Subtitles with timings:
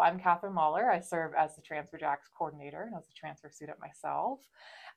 [0.00, 0.88] I'm Katherine Lawlor.
[0.88, 4.38] I serve as the Transfer Jacks coordinator and as a transfer student myself.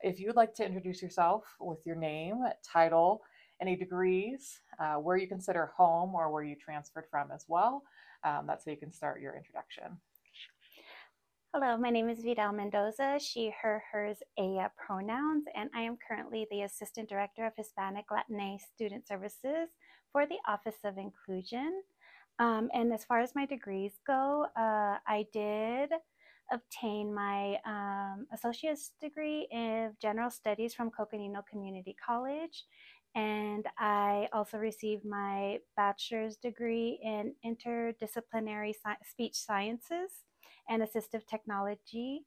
[0.01, 3.23] If you would like to introduce yourself with your name, title,
[3.59, 7.81] any degrees, uh, where you consider home or where you transferred from as well,
[8.23, 9.97] um, that's how you can start your introduction.
[11.51, 16.47] Hello, my name is Vidal Mendoza, she, her, hers, ella pronouns, and I am currently
[16.51, 19.69] the Assistant Director of Hispanic Latinx Student Services
[20.11, 21.81] for the Office of Inclusion.
[22.41, 25.91] Um, and as far as my degrees go, uh, I did
[26.51, 32.65] obtain my um, associate's degree in general studies from Coconino Community College.
[33.13, 40.09] And I also received my bachelor's degree in interdisciplinary sci- speech sciences
[40.67, 42.25] and assistive technology.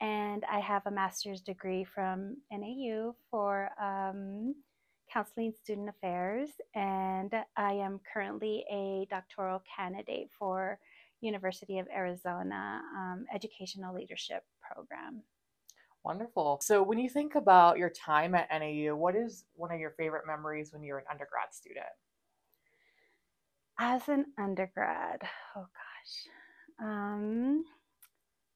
[0.00, 4.54] And I have a master's degree from NAU for um,
[5.12, 6.50] counseling student affairs.
[6.74, 10.78] And I am currently a doctoral candidate for
[11.20, 15.22] University of Arizona um, Educational Leadership Program.
[16.02, 16.60] Wonderful.
[16.62, 20.26] So, when you think about your time at NAU, what is one of your favorite
[20.26, 21.84] memories when you were an undergrad student?
[23.78, 25.20] As an undergrad,
[25.56, 26.86] oh gosh.
[26.86, 27.64] Um,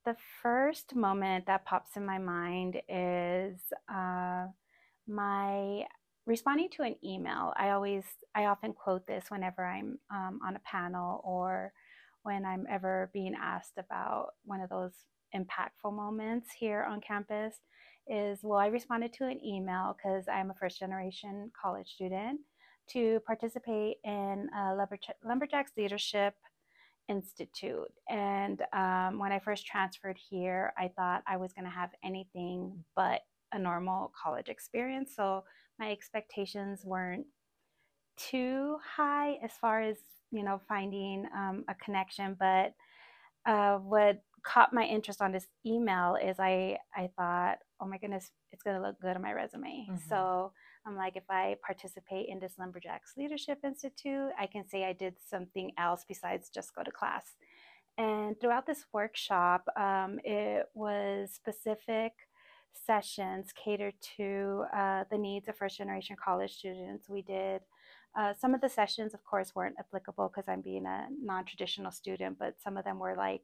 [0.06, 3.58] the first moment that pops in my mind is
[3.92, 4.46] uh,
[5.06, 5.84] my
[6.26, 7.52] responding to an email.
[7.56, 11.72] I always, I often quote this whenever I'm um, on a panel or
[12.22, 14.92] when I'm ever being asked about one of those
[15.36, 17.56] impactful moments here on campus.
[18.06, 22.40] Is well, I responded to an email because I'm a first generation college student
[22.90, 24.48] to participate in
[25.24, 26.34] Lumberjacks Leadership
[27.08, 27.92] Institute.
[28.10, 32.84] And um, when I first transferred here, I thought I was going to have anything
[32.94, 35.12] but a normal college experience.
[35.16, 35.44] So
[35.78, 37.26] my expectations weren't
[38.16, 39.96] too high as far as,
[40.30, 42.36] you know, finding um, a connection.
[42.38, 42.74] But
[43.46, 48.30] uh, what caught my interest on this email is I, I thought, oh my goodness,
[48.52, 49.86] it's going to look good on my resume.
[49.90, 50.08] Mm-hmm.
[50.08, 50.52] So
[50.86, 55.14] I'm like, if I participate in this Lumberjacks Leadership Institute, I can say I did
[55.28, 57.24] something else besides just go to class.
[57.96, 62.12] And throughout this workshop, um, it was specific
[62.86, 67.08] sessions catered to uh, the needs of first generation college students.
[67.08, 67.62] We did
[68.18, 71.90] uh, some of the sessions, of course, weren't applicable because I'm being a non traditional
[71.90, 73.42] student, but some of them were like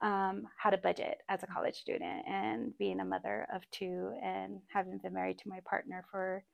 [0.00, 4.60] um, how to budget as a college student and being a mother of two and
[4.72, 6.44] having been married to my partner for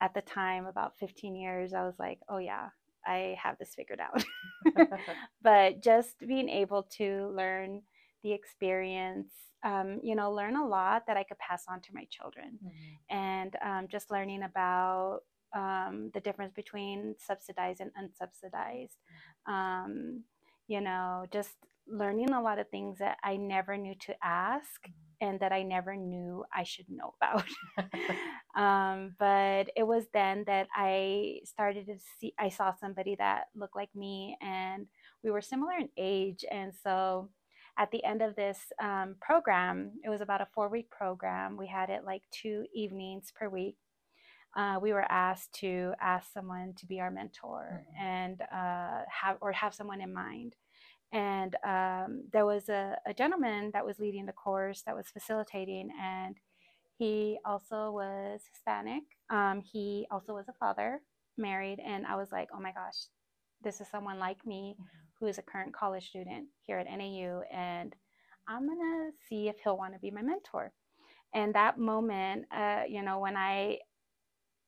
[0.00, 2.70] at the time about 15 years i was like oh yeah
[3.06, 4.24] i have this figured out
[5.42, 7.82] but just being able to learn
[8.24, 9.30] the experience
[9.64, 13.16] um, you know learn a lot that i could pass on to my children mm-hmm.
[13.16, 15.20] and um, just learning about
[15.54, 18.96] um, the difference between subsidized and unsubsidized
[19.48, 19.52] mm-hmm.
[19.52, 20.24] um,
[20.68, 21.56] you know just
[21.88, 25.62] learning a lot of things that i never knew to ask mm-hmm and that I
[25.62, 27.44] never knew I should know about.
[28.56, 33.76] um, but it was then that I started to see, I saw somebody that looked
[33.76, 34.86] like me and
[35.22, 36.44] we were similar in age.
[36.50, 37.30] And so
[37.78, 41.56] at the end of this um, program, it was about a four week program.
[41.56, 43.76] We had it like two evenings per week.
[44.54, 48.04] Uh, we were asked to ask someone to be our mentor mm-hmm.
[48.04, 50.54] and uh, have or have someone in mind
[51.12, 55.90] and um, there was a, a, gentleman that was leading the course that was facilitating
[56.00, 56.36] and
[56.98, 61.00] he also was hispanic um, he also was a father
[61.38, 63.06] married and i was like oh my gosh
[63.62, 64.84] this is someone like me mm-hmm.
[65.22, 67.94] Who is a current college student here at nau and
[68.48, 70.72] i'm gonna see if he'll want to be my mentor.
[71.32, 73.78] And that moment uh, you know when i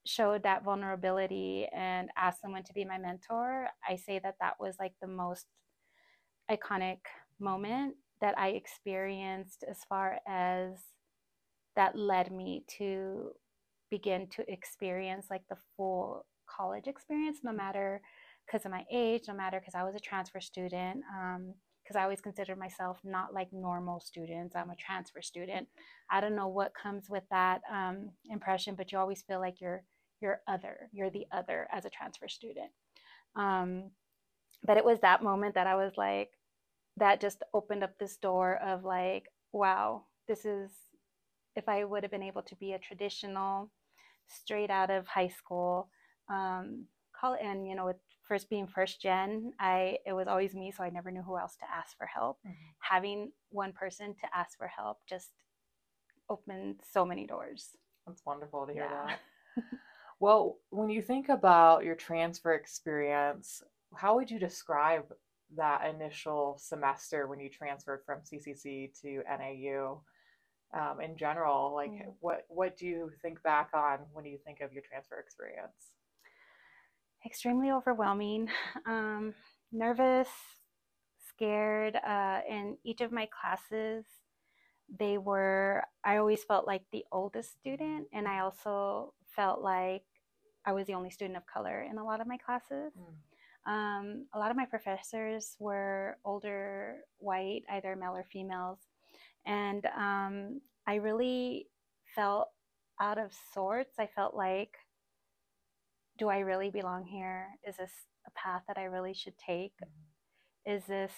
[0.06, 4.76] showed that vulnerability and asked someone to be my mentor i say that that was
[4.78, 5.46] like the most
[6.50, 6.98] iconic
[7.40, 10.78] moment that I experienced as far as
[11.76, 13.30] that led me to
[13.90, 18.00] begin to experience like the full college experience, no matter
[18.46, 21.02] because of my age, no matter because I was a transfer student,
[21.82, 24.54] because um, I always considered myself not like normal students.
[24.54, 25.68] I'm a transfer student.
[26.10, 29.82] I don't know what comes with that um, impression, but you always feel like you're
[30.20, 30.88] you're other.
[30.92, 32.70] You're the other as a transfer student.
[33.36, 33.90] Um,
[34.64, 36.30] but it was that moment that I was like,
[36.96, 40.70] that just opened up this door of like, wow, this is,
[41.56, 43.70] if I would have been able to be a traditional,
[44.28, 45.88] straight out of high school,
[46.30, 46.86] um,
[47.18, 50.82] call and you know, with first being first gen, I it was always me, so
[50.82, 52.38] I never knew who else to ask for help.
[52.46, 52.70] Mm-hmm.
[52.80, 55.30] Having one person to ask for help just
[56.30, 57.70] opened so many doors.
[58.06, 59.16] That's wonderful to hear yeah.
[59.56, 59.64] that.
[60.20, 63.62] well, when you think about your transfer experience,
[63.94, 65.04] how would you describe
[65.56, 70.02] that initial semester when you transferred from CCC to NAU?
[70.72, 72.12] Um, in general, like mm.
[72.18, 75.92] what what do you think back on when you think of your transfer experience?
[77.26, 78.48] Extremely overwhelming,
[78.86, 79.34] um,
[79.72, 80.28] nervous,
[81.28, 81.96] scared.
[81.96, 84.04] Uh, in each of my classes,
[84.98, 85.82] they were.
[86.04, 90.02] I always felt like the oldest student, and I also felt like
[90.66, 92.92] I was the only student of color in a lot of my classes.
[92.98, 93.14] Mm.
[93.66, 98.78] Um, a lot of my professors were older, white, either male or females.
[99.46, 101.68] And um, I really
[102.14, 102.48] felt
[103.00, 103.98] out of sorts.
[103.98, 104.76] I felt like,
[106.18, 107.48] do I really belong here?
[107.66, 107.92] Is this
[108.26, 109.74] a path that I really should take?
[109.82, 110.76] Mm-hmm.
[110.76, 111.12] Is this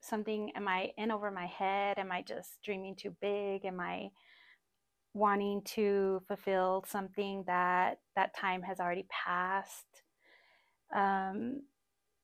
[0.00, 1.98] something, am I in over my head?
[1.98, 3.64] Am I just dreaming too big?
[3.64, 4.10] Am I
[5.14, 10.02] wanting to fulfill something that that time has already passed?
[10.94, 11.62] Um,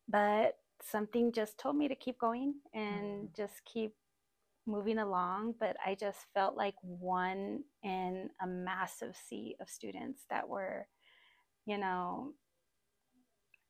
[0.08, 3.26] but something just told me to keep going and mm-hmm.
[3.36, 3.94] just keep
[4.66, 5.54] moving along.
[5.58, 10.86] But I just felt like one in a massive sea of students that were,
[11.68, 12.32] you know,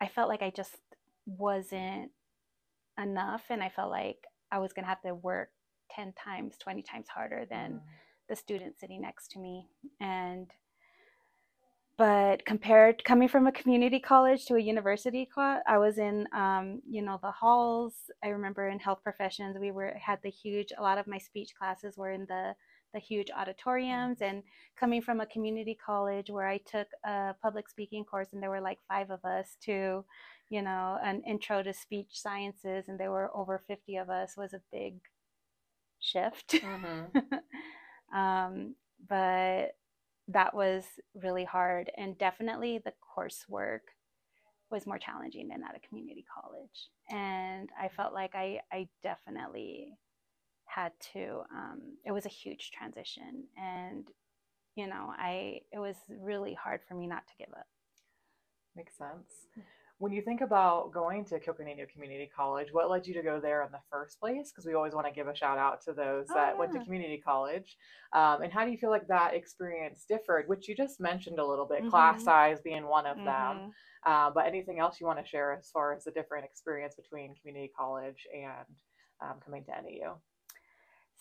[0.01, 0.77] I felt like I just
[1.27, 2.13] wasn't
[2.97, 3.43] enough.
[3.51, 4.19] And I felt like
[4.53, 5.49] I was going to have to work
[5.91, 7.81] 10 times, 20 times harder than mm.
[8.29, 9.67] the student sitting next to me.
[10.01, 10.47] And
[11.97, 16.81] but compared coming from a community college to a university class i was in um,
[16.89, 20.81] you know the halls i remember in health professions we were had the huge a
[20.81, 22.55] lot of my speech classes were in the
[22.93, 24.43] the huge auditoriums and
[24.79, 28.61] coming from a community college where i took a public speaking course and there were
[28.61, 30.05] like five of us to
[30.51, 34.55] you know an intro to speech sciences and there were over 50 of us was
[34.55, 34.95] a big
[36.01, 38.17] shift mm-hmm.
[38.17, 38.75] um,
[39.09, 39.73] but
[40.29, 43.81] that was really hard and definitely the coursework
[44.71, 49.97] was more challenging than at a community college and i felt like i, I definitely
[50.69, 54.09] had to um, it was a huge transition and
[54.75, 57.67] you know i it was really hard for me not to give up
[58.77, 59.49] makes sense
[59.99, 63.65] when you think about going to Coconino Community College, what led you to go there
[63.65, 64.51] in the first place?
[64.51, 66.59] Because we always want to give a shout out to those oh, that yeah.
[66.59, 67.77] went to community college.
[68.13, 71.47] Um, and how do you feel like that experience differed, which you just mentioned a
[71.47, 71.91] little bit, mm-hmm.
[71.91, 73.27] class size being one of mm-hmm.
[73.27, 73.73] them.
[74.07, 77.35] Uh, but anything else you want to share as far as the different experience between
[77.35, 78.67] community college and
[79.21, 80.15] um, coming to NAU?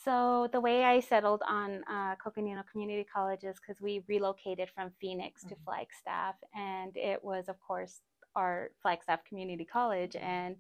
[0.04, 4.92] So the way I settled on uh, Coconino Community College is because we relocated from
[5.02, 5.50] Phoenix mm-hmm.
[5.50, 8.02] to Flagstaff, and it was, of course,
[8.36, 10.56] our Flagstaff Community College, and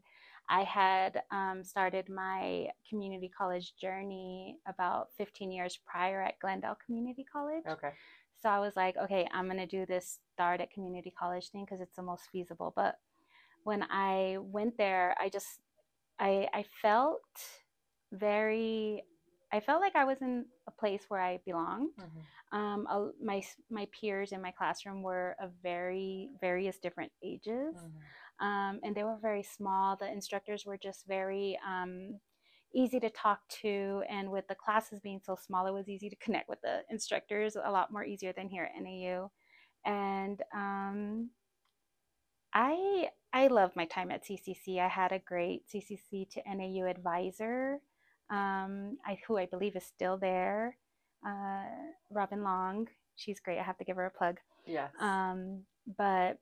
[0.49, 7.25] I had um, started my community college journey about 15 years prior at Glendale Community
[7.31, 7.63] College.
[7.69, 7.91] Okay.
[8.41, 11.65] So I was like, okay, I'm going to do this start at community college thing
[11.65, 12.71] because it's the most feasible.
[12.75, 12.95] But
[13.63, 15.59] when I went there, I just,
[16.19, 17.21] I, I felt
[18.13, 19.03] very,
[19.51, 21.91] I felt like I was in a place where I belonged.
[21.99, 22.57] Mm-hmm.
[22.57, 28.45] Um, my my peers in my classroom were of very various different ages, mm-hmm.
[28.45, 29.95] um, and they were very small.
[29.95, 32.19] The instructors were just very um,
[32.73, 36.15] easy to talk to, and with the classes being so small, it was easy to
[36.17, 39.31] connect with the instructors a lot more easier than here at NAU.
[39.85, 41.29] And um,
[42.53, 44.79] I I love my time at CCC.
[44.79, 47.79] I had a great CCC to NAU advisor,
[48.29, 50.77] um, I, who I believe is still there
[51.25, 51.63] uh,
[52.11, 52.87] Robin Long.
[53.15, 53.59] She's great.
[53.59, 54.37] I have to give her a plug.
[54.65, 54.91] Yes.
[54.99, 55.63] Um,
[55.97, 56.39] but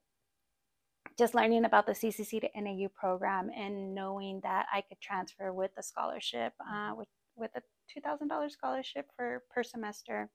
[1.18, 5.70] just learning about the CCC to NAU program and knowing that I could transfer with
[5.78, 10.30] a scholarship, uh, with with a two thousand dollars scholarship for per semester.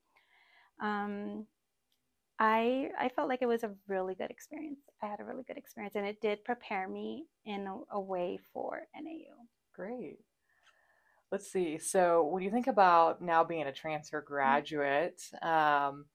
[0.82, 1.46] Um,
[2.40, 4.80] I I felt like it was a really good experience.
[5.04, 8.40] I had a really good experience, and it did prepare me in a, a way
[8.52, 9.36] for NAU.
[9.76, 10.18] Great.
[11.32, 11.78] Let's see.
[11.78, 14.34] So when you think about now being a transfer mm-hmm.
[14.34, 16.06] graduate, um,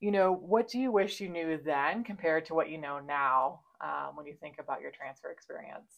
[0.00, 3.60] you know, what do you wish you knew then compared to what you know now
[3.80, 5.92] um, when you think about your transfer experience?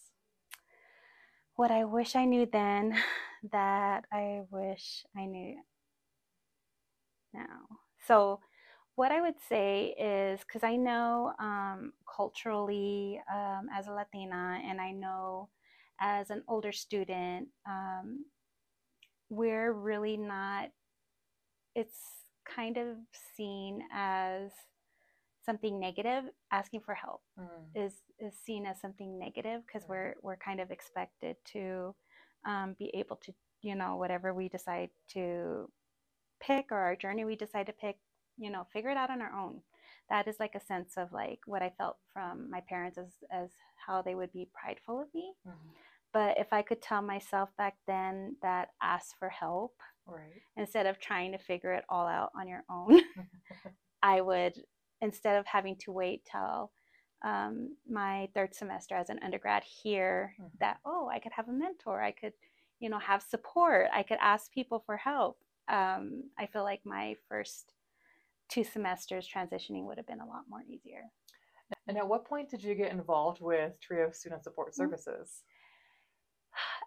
[1.56, 2.96] What I wish I knew then
[3.52, 5.56] that I wish I knew
[7.32, 7.66] now.
[8.06, 8.40] So,
[8.96, 14.80] what I would say is because I know um, culturally um, as a Latina, and
[14.80, 15.48] I know
[16.00, 18.24] as an older student, um,
[19.30, 20.70] we're really not,
[21.74, 21.98] it's
[22.44, 22.96] kind of
[23.36, 24.50] seen as
[25.44, 27.46] something negative asking for help mm.
[27.74, 29.90] is is seen as something negative because mm.
[29.90, 31.94] we're we're kind of expected to
[32.46, 33.32] um, be able to
[33.62, 35.68] you know whatever we decide to
[36.40, 37.96] pick or our journey we decide to pick
[38.38, 39.60] you know figure it out on our own
[40.10, 43.50] that is like a sense of like what I felt from my parents as as
[43.86, 45.32] how they would be prideful of me.
[45.46, 45.68] Mm-hmm.
[46.12, 49.74] But if I could tell myself back then that ask for help
[50.06, 50.42] right.
[50.56, 53.00] instead of trying to figure it all out on your own,
[54.02, 54.54] I would
[55.00, 56.70] instead of having to wait till
[57.24, 60.48] um, my third semester as an undergrad here mm-hmm.
[60.60, 62.32] that oh I could have a mentor, I could
[62.78, 65.38] you know have support, I could ask people for help.
[65.68, 67.72] Um, I feel like my first
[68.54, 71.02] two semesters transitioning would have been a lot more easier.
[71.88, 74.82] And at what point did you get involved with TRIO Student Support mm-hmm.
[74.82, 75.42] Services?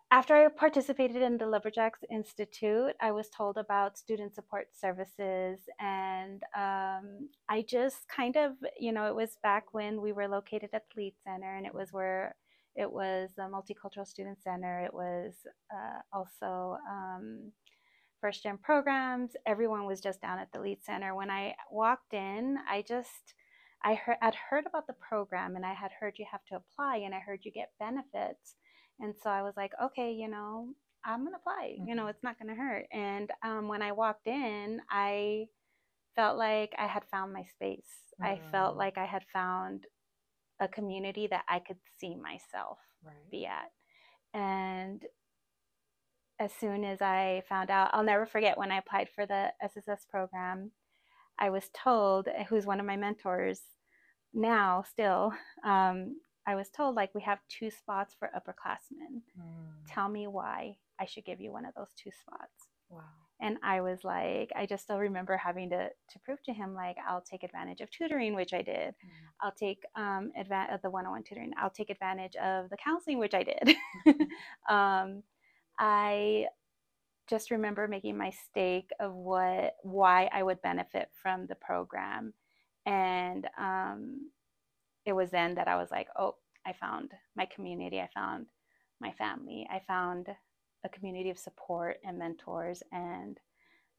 [0.10, 6.42] After I participated in the Lumberjacks Institute, I was told about student support services, and
[6.56, 10.84] um, I just kind of, you know, it was back when we were located at
[10.96, 12.36] the Lead Center, and it was where
[12.78, 14.80] it was a multicultural student center.
[14.86, 15.34] It was
[15.74, 17.52] uh, also um,
[18.22, 19.32] first gen programs.
[19.46, 21.16] Everyone was just down at the Lead Center.
[21.16, 23.34] When I walked in, I just
[23.84, 26.98] I heard I'd heard about the program and I had heard you have to apply
[26.98, 28.56] and I heard you get benefits.
[29.00, 30.70] And so I was like, okay, you know,
[31.06, 31.76] I'm gonna apply.
[31.80, 31.90] Mm-hmm.
[31.90, 32.10] You know, mm-hmm.
[32.10, 32.86] it's not gonna hurt.
[32.92, 35.46] And um, when I walked in, I
[36.16, 37.86] felt like I had found my space.
[38.22, 38.26] Mm-hmm.
[38.26, 38.80] I felt mm.
[38.80, 39.86] like I had found
[40.60, 43.16] a community that I could see myself right.
[43.32, 43.72] be at.
[44.34, 45.04] And
[46.40, 50.06] as soon as I found out, I'll never forget when I applied for the SSS
[50.10, 50.72] program.
[51.40, 53.62] I was told, who's one of my mentors
[54.34, 59.22] now, still, um, I was told, like, we have two spots for upperclassmen.
[59.40, 59.68] Mm.
[59.88, 62.70] Tell me why I should give you one of those two spots.
[62.90, 63.02] Wow.
[63.42, 66.98] And I was like, I just still remember having to, to prove to him, like,
[67.08, 68.90] I'll take advantage of tutoring, which I did.
[68.90, 69.10] Mm.
[69.42, 71.52] I'll take um, advantage of the one on one tutoring.
[71.60, 73.76] I'll take advantage of the counseling, which I did.
[74.70, 75.24] um,
[75.80, 76.46] I
[77.30, 82.34] just remember making my stake of what why I would benefit from the program,
[82.86, 84.32] and um,
[85.06, 88.48] it was then that I was like, oh, I found my community, I found
[89.00, 90.28] my family, I found
[90.86, 93.40] a community of support and mentors, and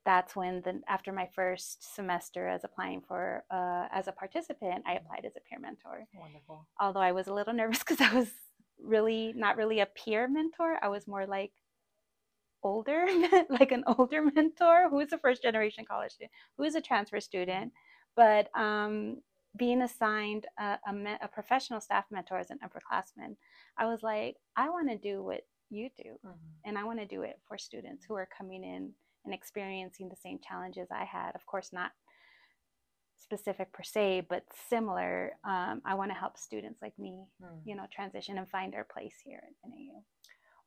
[0.05, 4.95] that's when the after my first semester as applying for uh, as a participant, I
[4.95, 6.07] applied as a peer mentor.
[6.15, 6.67] Wonderful.
[6.81, 8.31] Although I was a little nervous because I was
[8.83, 10.79] really not really a peer mentor.
[10.83, 11.53] I was more like
[12.63, 13.07] older,
[13.51, 17.21] like an older mentor who is a first generation college student, who is a transfer
[17.21, 17.73] student,
[18.17, 19.19] but um,
[19.57, 23.37] being assigned a, a, me- a, professional staff mentor as an upperclassman,
[23.77, 26.33] I was like, I want to do what you do, mm-hmm.
[26.65, 28.93] and I want to do it for students who are coming in
[29.25, 31.33] and experiencing the same challenges I had.
[31.35, 31.91] Of course, not
[33.19, 35.33] specific per se, but similar.
[35.45, 37.61] Um, I want to help students like me, mm.
[37.65, 40.03] you know, transition and find their place here at NAU.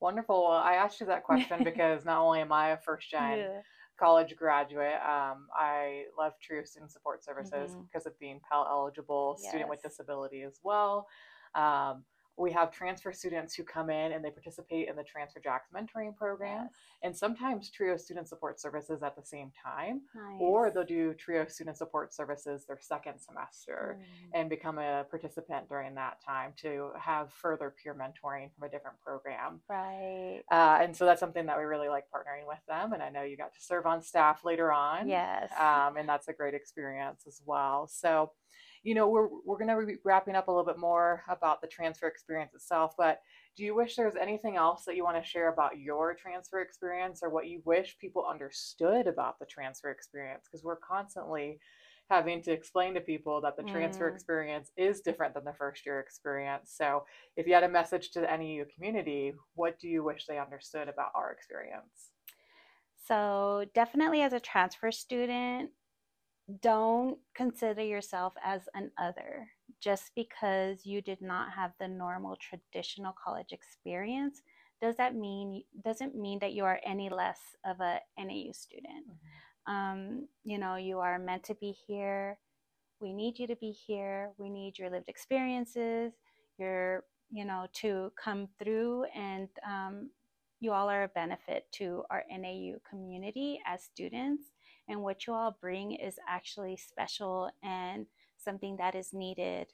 [0.01, 0.49] Wonderful.
[0.49, 3.61] Well, I asked you that question because not only am I a first gen yeah.
[3.99, 7.81] college graduate, um, I love TRIO Student Support Services mm-hmm.
[7.83, 9.49] because of being Pell eligible, yes.
[9.49, 11.07] student with disability as well.
[11.55, 12.03] Um,
[12.37, 16.15] we have transfer students who come in and they participate in the Transfer Jacks mentoring
[16.15, 16.73] program, yes.
[17.03, 20.37] and sometimes Trio Student Support Services at the same time, nice.
[20.39, 24.39] or they'll do Trio Student Support Services their second semester mm.
[24.39, 28.99] and become a participant during that time to have further peer mentoring from a different
[28.99, 29.61] program.
[29.69, 30.41] Right.
[30.51, 33.23] Uh, and so that's something that we really like partnering with them, and I know
[33.23, 35.07] you got to serve on staff later on.
[35.07, 35.51] Yes.
[35.59, 37.87] Um, and that's a great experience as well.
[37.87, 38.31] So
[38.83, 41.67] you know, we're, we're going to be wrapping up a little bit more about the
[41.67, 43.19] transfer experience itself, but
[43.55, 47.19] do you wish there's anything else that you want to share about your transfer experience
[47.21, 50.45] or what you wish people understood about the transfer experience?
[50.49, 51.59] Because we're constantly
[52.09, 54.13] having to explain to people that the transfer mm.
[54.13, 56.73] experience is different than the first year experience.
[56.75, 57.05] So,
[57.37, 60.89] if you had a message to the NAU community, what do you wish they understood
[60.89, 62.11] about our experience?
[63.07, 65.69] So, definitely as a transfer student,
[66.61, 69.47] don't consider yourself as an other
[69.81, 74.41] just because you did not have the normal traditional college experience
[74.81, 79.05] does that mean doesn't mean that you are any less of a NAU student.
[79.07, 79.73] Mm-hmm.
[79.73, 82.39] Um, you know, you are meant to be here.
[82.99, 84.31] We need you to be here.
[84.37, 86.13] We need your lived experiences,
[86.57, 90.09] your you know, to come through, and um,
[90.59, 94.50] you all are a benefit to our NAU community as students
[94.87, 98.07] and what you all bring is actually special and
[98.37, 99.67] something that is needed.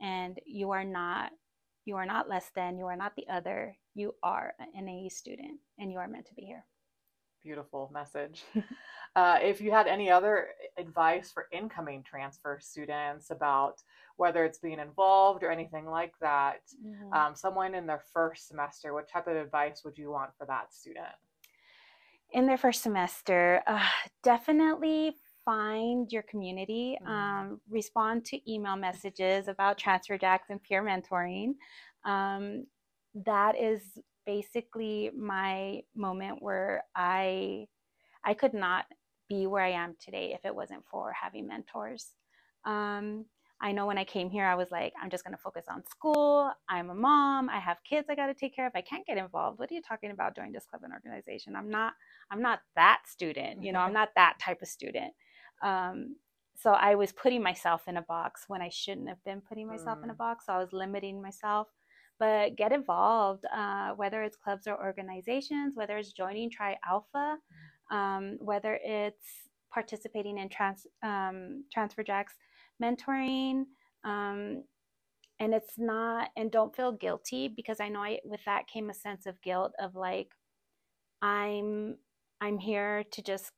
[0.00, 1.32] And you are not
[1.86, 3.76] you are not less than you are not the other.
[3.94, 6.64] You are an NAU student and you are meant to be here.
[7.42, 8.44] Beautiful message.
[9.16, 13.82] Uh, if you had any other advice for incoming transfer students about
[14.18, 17.12] whether it's being involved or anything like that mm-hmm.
[17.12, 20.72] um, someone in their first semester what type of advice would you want for that
[20.72, 21.06] student
[22.32, 23.88] in their first semester, uh,
[24.22, 27.10] definitely find your community, Mhm.
[27.10, 31.54] um, respond to email messages about Transfer Jacks and peer mentoring.
[32.04, 32.66] Um,
[33.14, 37.66] that is basically my moment where I
[38.24, 38.86] I could not
[39.28, 42.14] be where I am today if it wasn't for having mentors.
[42.64, 43.26] Um,
[43.62, 45.84] I know when I came here, I was like, I'm just going to focus on
[45.84, 46.50] school.
[46.68, 47.50] I'm a mom.
[47.50, 48.72] I have kids I got to take care of.
[48.74, 49.58] I can't get involved.
[49.58, 51.54] What are you talking about joining this club and organization?
[51.54, 51.92] I'm not.
[52.30, 53.62] I'm not that student.
[53.62, 55.12] You know, I'm not that type of student.
[55.62, 56.16] Um,
[56.56, 59.98] so I was putting myself in a box when I shouldn't have been putting myself
[60.04, 60.18] in a Mm.
[60.18, 60.46] box.
[60.46, 61.68] So I was limiting myself.
[62.18, 67.38] But get involved, uh, whether it's clubs or organizations, whether it's joining Tri Alpha,
[67.90, 72.34] um, whether it's participating in trans, um, Transfer Jacks
[72.80, 73.64] mentoring.
[74.04, 74.64] Um,
[75.40, 78.94] and it's not, and don't feel guilty because I know I, with that came a
[78.94, 80.32] sense of guilt of like,
[81.22, 81.96] I'm,
[82.40, 83.52] I'm here to just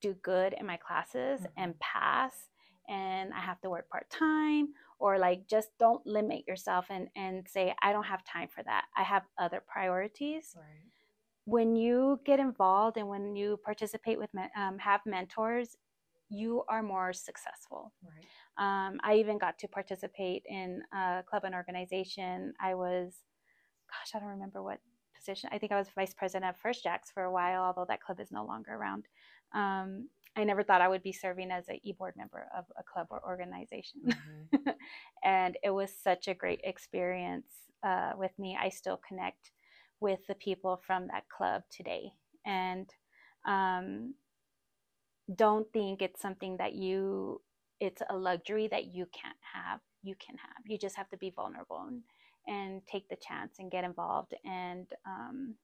[0.00, 1.52] do good in my classes Mhm.
[1.56, 2.48] and pass
[2.88, 7.46] and I have to work part time or like just don't limit yourself and and
[7.48, 8.86] say I don't have time for that.
[8.96, 10.54] I have other priorities.
[10.56, 10.90] Right.
[11.44, 15.76] When you get involved and when you participate with um, have mentors,
[16.28, 17.92] you are more successful.
[18.02, 18.26] Right.
[18.58, 22.52] Um, I even got to participate in a club and organization.
[22.60, 23.14] I was,
[23.88, 24.80] gosh, I don't remember what
[25.14, 25.50] position.
[25.52, 28.20] I think I was vice president of First Jacks for a while, although that club
[28.20, 29.06] is no longer around.
[29.54, 33.08] Um, I never thought I would be serving as a e-board member of a club
[33.10, 34.00] or organization.
[34.04, 34.74] Mhm.
[35.24, 37.50] and it was such a great experience
[37.82, 38.56] uh, with me.
[38.60, 39.50] I still connect
[40.00, 42.12] with the people from that club today.
[42.46, 42.88] And
[43.46, 44.14] um,
[45.34, 47.40] don't think it's something that you,
[47.80, 49.80] it's a luxury that you can't have.
[50.02, 50.64] You can have.
[50.66, 52.02] You just have to be vulnerable and,
[52.46, 55.54] and take the chance and get involved and um,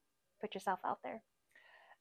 [0.41, 1.21] put yourself out there.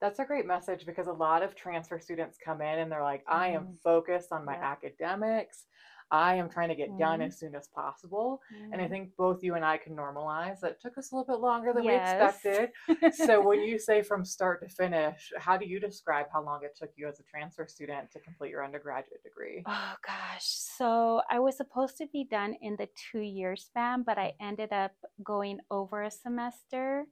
[0.00, 3.24] That's a great message because a lot of transfer students come in and they're like,
[3.26, 3.80] I am Mhm.
[3.82, 4.70] focused on my Yeah.
[4.72, 5.66] academics.
[6.10, 7.26] I am trying to get done Mhm.
[7.26, 8.40] as soon as possible.
[8.72, 8.88] And I Mhm.
[8.88, 11.72] think both you and I can normalize that it took us a little bit longer
[11.72, 11.86] than Yes.
[11.86, 12.70] we expected.
[13.10, 16.76] So when you say from start to finish, how do you describe how long it
[16.76, 19.66] took you as a transfer student to complete your undergraduate degree?
[19.66, 20.44] Oh gosh.
[20.46, 24.72] So I was supposed to be done in the two year span, but I ended
[24.72, 27.06] up going over a semester.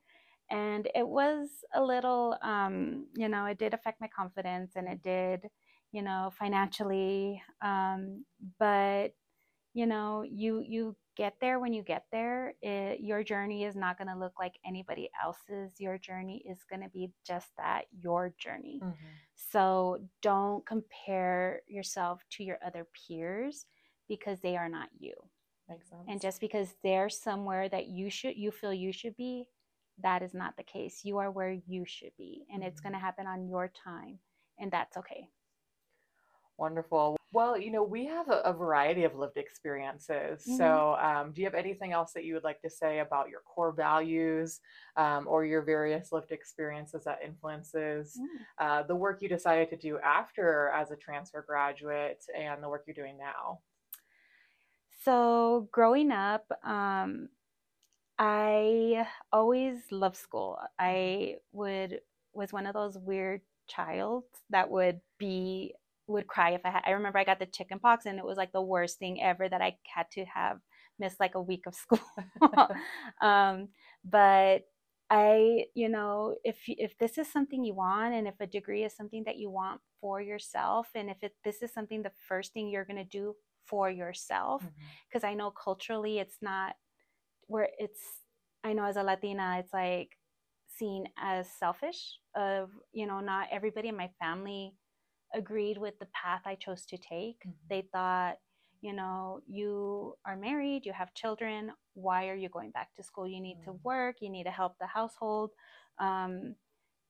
[0.50, 5.02] And it was a little, um, you know, it did affect my confidence and it
[5.02, 5.48] did,
[5.92, 7.42] you know, financially.
[7.62, 8.24] Um,
[8.58, 9.14] but,
[9.74, 12.54] you know, you, you get there when you get there.
[12.62, 15.80] It, your journey is not going to look like anybody else's.
[15.80, 18.84] Your journey is going to be just that, your journey.
[18.84, 18.94] Mhm.
[19.34, 23.66] So don't compare yourself to your other peers
[24.08, 25.14] because they are not you.
[25.68, 26.06] Makes sense.
[26.08, 29.46] And just because they're somewhere that you should you feel you should be,
[30.02, 31.04] that is not the case.
[31.04, 32.82] You are where you should be and it's Mhm.
[32.82, 34.18] going to happen on your time
[34.58, 35.28] and that's okay.
[36.58, 37.16] Wonderful.
[37.32, 40.44] Well, you know, we have a, a variety of lived experiences.
[40.46, 40.56] Mhm.
[40.58, 43.40] So, um, do you have anything else that you would like to say about your
[43.40, 44.60] core values
[44.96, 48.20] um, or your various lived experiences that influences
[48.58, 52.84] uh, the work you decided to do after as a transfer graduate and the work
[52.86, 53.60] you're doing now?
[55.00, 57.28] So, growing up, um,
[58.18, 60.58] I always loved school.
[60.78, 62.02] I would
[62.34, 65.74] was one of those weird child that would be
[66.06, 66.82] would cry if I had.
[66.86, 69.48] I remember I got the chicken pox and it was like the worst thing ever
[69.48, 70.58] that I had to have
[70.98, 72.00] missed like a week of school.
[73.22, 73.68] um,
[74.04, 74.62] but
[75.10, 78.94] I, you know, if if this is something you want, and if a degree is
[78.96, 82.68] something that you want for yourself, and if it this is something the first thing
[82.68, 83.34] you're gonna do
[83.66, 84.62] for yourself,
[85.08, 86.76] because I know culturally it's not
[87.46, 88.00] where it's.
[88.64, 90.16] I know as a Latina, it's like
[90.78, 92.18] seen as selfish.
[92.34, 94.74] Of you know, not everybody in my family
[95.34, 97.42] agreed with the path I chose to take.
[97.44, 97.68] Mhm.
[97.68, 98.38] They thought,
[98.80, 101.72] you know, you are married, you have children.
[101.94, 103.28] Why are you going back to school?
[103.28, 103.80] You need to Mm.
[103.84, 105.52] work, you need to help the household.
[105.98, 106.56] Um,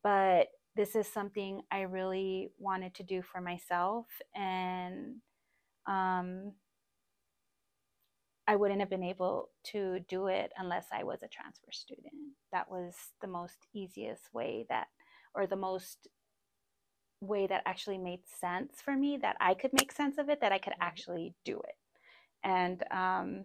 [0.03, 4.07] but this is something I really wanted to do for myself.
[4.35, 5.23] And
[5.87, 6.53] um,
[8.47, 12.15] I wouldn't have been able to do it unless I was a transfer student.
[12.53, 14.89] That was the most easiest way that,
[15.35, 16.09] or the most
[17.23, 20.53] way that actually made sense for me that I could make sense of it, that
[20.53, 21.77] I could actually do it.
[22.45, 23.45] And um,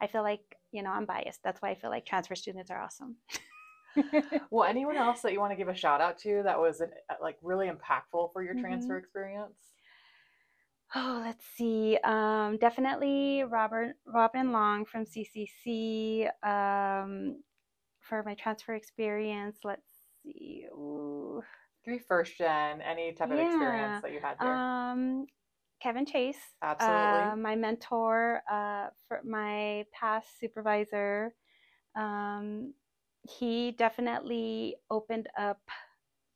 [0.00, 0.40] I feel like,
[0.72, 1.40] you know, I'm biased.
[1.44, 3.16] That's why I feel like transfer students are awesome.
[4.50, 6.90] Well, anyone else that you want to give a shout out to that was an,
[7.10, 9.58] uh, like really impactful for your transfer experience?
[10.94, 11.98] Oh, let's see.
[12.04, 17.42] Um, definitely Robert Robin Long from CCC um,
[18.00, 19.58] for my transfer experience.
[19.64, 19.88] Let's
[20.22, 20.66] see.
[20.72, 21.09] Ooh.
[21.84, 23.46] TRIO first gen, any type of Yeah.
[23.46, 24.54] experience that you had there.
[24.56, 25.26] Um,
[25.82, 27.22] Kevin Chase, Absolutely.
[27.22, 31.34] uh, my mentor, uh, for my past supervisor.
[31.96, 32.74] Um,
[33.28, 35.60] he definitely opened up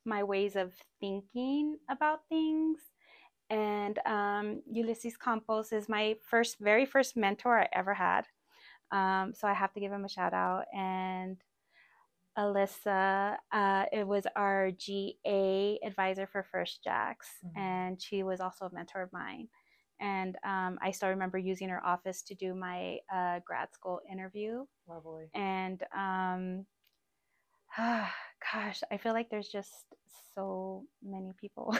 [0.04, 2.78] my ways of thinking about things.
[3.50, 8.26] And um, Ulysses Campos is my first, very first mentor I ever had.
[8.90, 10.64] Um, so I have to give him a shout out.
[10.74, 11.36] And
[12.38, 17.54] Alyssa, uh, it was our GA advisor for First Jacks, Mhm.
[17.54, 19.48] and she was also a mentor of mine.
[20.00, 24.66] And um, I still remember using her office to do my uh, grad school interview.
[24.86, 25.30] Lovely.
[25.34, 26.66] And um,
[28.52, 29.72] gosh, I feel like there's just
[30.34, 31.76] so many people.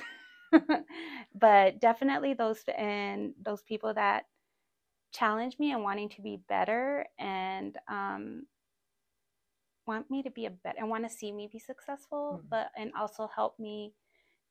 [1.35, 4.25] but definitely those and those people that
[5.13, 8.47] challenge me and wanting to be better and um,
[9.87, 12.49] want me to be a better and want to see me be successful, Mhm.
[12.51, 13.95] but and also help me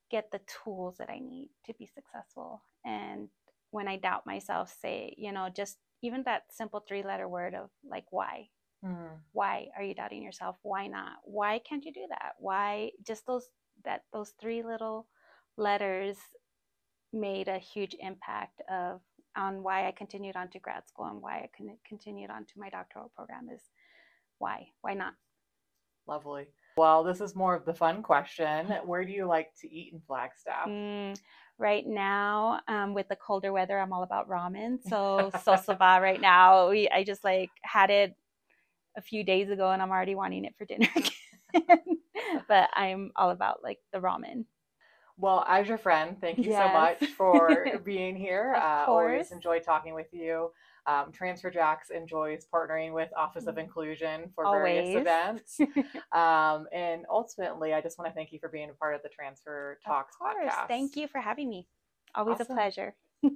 [0.10, 2.64] get the tools that I need to be successful.
[2.86, 3.30] And
[3.72, 7.72] when I doubt myself, say, you know, just even that simple three letter word of
[7.84, 8.50] like why
[8.84, 9.24] Mhm.
[9.32, 13.50] why are you doubting yourself why not why can't you do that why just those
[13.86, 15.08] that those three little
[15.58, 16.18] letters
[17.12, 19.02] made a huge impact of
[19.36, 22.60] on why i continued on to grad school and why i con- continued on to
[22.60, 23.62] my doctoral program is
[24.44, 25.14] why why not
[26.06, 26.48] Lovely.
[26.76, 28.68] Well, this is more of the fun question.
[28.84, 30.68] Where do you like to eat in Flagstaff?
[30.68, 31.18] Mm,
[31.58, 36.70] right now um, with the colder weather i'm all about ramen so sosava right now
[36.70, 38.16] we, i just like had it
[38.98, 40.90] a few days ago and i'm already wanting it for dinner
[41.56, 41.78] again
[42.48, 44.46] but i'm all about like the ramen
[45.16, 48.56] Well, as your friend, thank you so much for being here.
[48.58, 50.50] Uh, always enjoy talking with you.
[50.86, 53.60] Um, Transfer Jacks enjoys partnering with Office of Mm.
[53.66, 55.60] Inclusion for various events.
[56.12, 59.10] Um, and ultimately, I just want to thank you for being a part of the
[59.10, 60.68] Transfer Talks of course podcast.
[60.68, 61.68] thank you for having me
[62.16, 62.52] always Awesome.
[62.52, 62.96] a pleasure